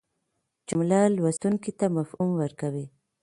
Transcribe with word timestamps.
جمله 0.67 0.99
لوستونکي 1.15 1.71
ته 1.79 1.85
مفهوم 1.97 2.29
ورکوي. 2.41 2.85